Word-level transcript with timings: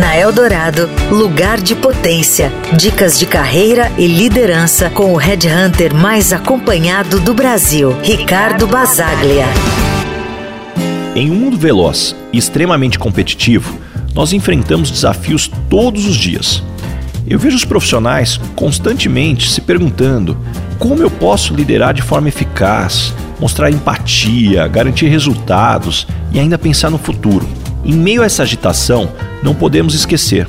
Na 0.00 0.16
Eldorado, 0.16 0.88
lugar 1.10 1.60
de 1.60 1.74
potência. 1.74 2.50
Dicas 2.74 3.18
de 3.18 3.26
carreira 3.26 3.92
e 3.98 4.06
liderança 4.06 4.88
com 4.88 5.12
o 5.12 5.16
headhunter 5.18 5.94
mais 5.94 6.32
acompanhado 6.32 7.20
do 7.20 7.34
Brasil, 7.34 7.94
Ricardo 8.02 8.66
Basaglia. 8.66 9.44
Em 11.14 11.30
um 11.30 11.34
mundo 11.34 11.58
veloz 11.58 12.16
e 12.32 12.38
extremamente 12.38 12.98
competitivo, 12.98 13.78
nós 14.14 14.32
enfrentamos 14.32 14.90
desafios 14.90 15.50
todos 15.68 16.06
os 16.06 16.16
dias. 16.16 16.62
Eu 17.26 17.38
vejo 17.38 17.56
os 17.56 17.66
profissionais 17.66 18.40
constantemente 18.56 19.50
se 19.50 19.60
perguntando 19.60 20.34
como 20.78 21.02
eu 21.02 21.10
posso 21.10 21.52
liderar 21.52 21.92
de 21.92 22.00
forma 22.00 22.28
eficaz, 22.30 23.12
mostrar 23.38 23.70
empatia, 23.70 24.66
garantir 24.66 25.08
resultados 25.08 26.06
e 26.32 26.40
ainda 26.40 26.56
pensar 26.56 26.88
no 26.88 26.96
futuro. 26.96 27.46
Em 27.84 27.92
meio 27.92 28.22
a 28.22 28.26
essa 28.26 28.42
agitação, 28.42 29.10
não 29.42 29.54
podemos 29.54 29.94
esquecer: 29.94 30.46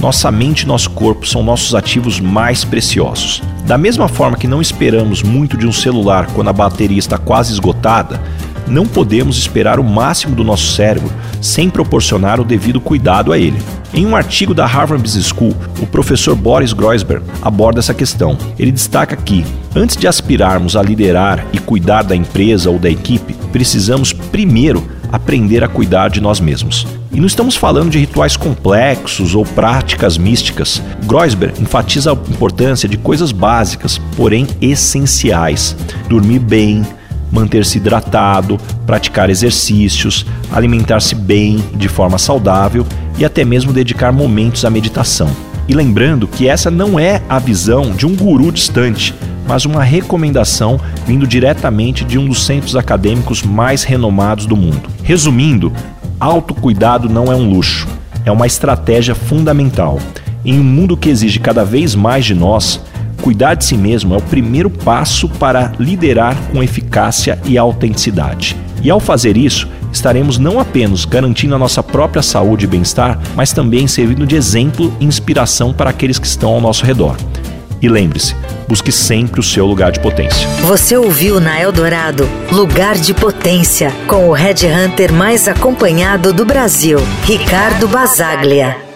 nossa 0.00 0.30
mente 0.30 0.62
e 0.62 0.66
nosso 0.66 0.90
corpo 0.90 1.26
são 1.26 1.42
nossos 1.42 1.74
ativos 1.74 2.18
mais 2.18 2.64
preciosos. 2.64 3.42
Da 3.66 3.78
mesma 3.78 4.08
forma 4.08 4.36
que 4.36 4.48
não 4.48 4.60
esperamos 4.60 5.22
muito 5.22 5.56
de 5.56 5.66
um 5.66 5.72
celular 5.72 6.26
quando 6.34 6.48
a 6.48 6.52
bateria 6.52 6.98
está 6.98 7.18
quase 7.18 7.52
esgotada, 7.52 8.20
não 8.66 8.86
podemos 8.86 9.36
esperar 9.36 9.78
o 9.78 9.84
máximo 9.84 10.34
do 10.34 10.42
nosso 10.42 10.72
cérebro 10.72 11.12
sem 11.40 11.68
proporcionar 11.68 12.40
o 12.40 12.44
devido 12.44 12.80
cuidado 12.80 13.32
a 13.32 13.38
ele. 13.38 13.60
Em 13.92 14.06
um 14.06 14.16
artigo 14.16 14.54
da 14.54 14.64
Harvard 14.64 15.02
Business 15.02 15.26
School, 15.26 15.54
o 15.80 15.86
professor 15.86 16.34
Boris 16.34 16.72
Groisberg 16.72 17.24
aborda 17.42 17.80
essa 17.80 17.92
questão. 17.92 18.38
Ele 18.58 18.72
destaca 18.72 19.14
que, 19.14 19.44
antes 19.76 19.96
de 19.96 20.06
aspirarmos 20.06 20.76
a 20.76 20.82
liderar 20.82 21.46
e 21.52 21.58
cuidar 21.58 22.02
da 22.02 22.16
empresa 22.16 22.70
ou 22.70 22.78
da 22.78 22.88
equipe, 22.88 23.34
precisamos 23.52 24.12
primeiro 24.12 24.82
aprender 25.12 25.62
a 25.62 25.68
cuidar 25.68 26.08
de 26.08 26.20
nós 26.20 26.40
mesmos. 26.40 26.86
E 27.12 27.20
não 27.20 27.26
estamos 27.26 27.54
falando 27.54 27.90
de 27.90 27.98
rituais 27.98 28.36
complexos 28.36 29.34
ou 29.34 29.44
práticas 29.44 30.16
místicas. 30.16 30.82
Groisberg 31.04 31.60
enfatiza 31.60 32.10
a 32.10 32.14
importância 32.14 32.88
de 32.88 32.96
coisas 32.96 33.30
básicas, 33.30 33.98
porém 34.16 34.46
essenciais. 34.62 35.76
Dormir 36.08 36.38
bem, 36.38 36.82
manter-se 37.30 37.76
hidratado, 37.76 38.58
praticar 38.86 39.28
exercícios, 39.28 40.24
alimentar-se 40.50 41.14
bem, 41.14 41.62
de 41.74 41.88
forma 41.88 42.16
saudável 42.16 42.86
e 43.18 43.24
até 43.24 43.44
mesmo 43.44 43.72
dedicar 43.72 44.10
momentos 44.10 44.64
à 44.64 44.70
meditação. 44.70 45.30
E 45.68 45.74
lembrando 45.74 46.26
que 46.26 46.48
essa 46.48 46.70
não 46.70 46.98
é 46.98 47.22
a 47.28 47.38
visão 47.38 47.92
de 47.92 48.06
um 48.06 48.16
guru 48.16 48.50
distante, 48.50 49.14
mas 49.52 49.66
uma 49.66 49.84
recomendação 49.84 50.80
vindo 51.06 51.26
diretamente 51.26 52.06
de 52.06 52.18
um 52.18 52.26
dos 52.26 52.46
centros 52.46 52.74
acadêmicos 52.74 53.42
mais 53.42 53.84
renomados 53.84 54.46
do 54.46 54.56
mundo. 54.56 54.88
Resumindo, 55.02 55.70
autocuidado 56.18 57.06
não 57.06 57.30
é 57.30 57.36
um 57.36 57.50
luxo, 57.50 57.86
é 58.24 58.32
uma 58.32 58.46
estratégia 58.46 59.14
fundamental. 59.14 59.98
Em 60.42 60.58
um 60.58 60.64
mundo 60.64 60.96
que 60.96 61.10
exige 61.10 61.38
cada 61.38 61.66
vez 61.66 61.94
mais 61.94 62.24
de 62.24 62.34
nós, 62.34 62.80
cuidar 63.20 63.52
de 63.52 63.66
si 63.66 63.76
mesmo 63.76 64.14
é 64.14 64.16
o 64.16 64.22
primeiro 64.22 64.70
passo 64.70 65.28
para 65.28 65.72
liderar 65.78 66.34
com 66.50 66.62
eficácia 66.62 67.38
e 67.44 67.58
autenticidade. 67.58 68.56
E 68.82 68.90
ao 68.90 69.00
fazer 69.00 69.36
isso, 69.36 69.68
estaremos 69.92 70.38
não 70.38 70.60
apenas 70.60 71.04
garantindo 71.04 71.54
a 71.54 71.58
nossa 71.58 71.82
própria 71.82 72.22
saúde 72.22 72.64
e 72.64 72.68
bem-estar, 72.68 73.20
mas 73.36 73.52
também 73.52 73.86
servindo 73.86 74.26
de 74.26 74.34
exemplo 74.34 74.96
e 74.98 75.04
inspiração 75.04 75.74
para 75.74 75.90
aqueles 75.90 76.18
que 76.18 76.26
estão 76.26 76.54
ao 76.54 76.60
nosso 76.60 76.86
redor. 76.86 77.18
E 77.82 77.88
lembre-se, 77.88 78.36
busque 78.68 78.92
sempre 78.92 79.40
o 79.40 79.42
seu 79.42 79.66
lugar 79.66 79.90
de 79.90 79.98
potência. 79.98 80.48
Você 80.62 80.96
ouviu 80.96 81.40
na 81.40 81.60
Eldorado 81.60 82.28
Lugar 82.52 82.94
de 82.94 83.12
Potência, 83.12 83.92
com 84.06 84.28
o 84.28 84.32
Red 84.32 84.64
Hunter 84.66 85.12
mais 85.12 85.48
acompanhado 85.48 86.32
do 86.32 86.44
Brasil, 86.44 87.00
Ricardo 87.24 87.88
Basaglia. 87.88 88.91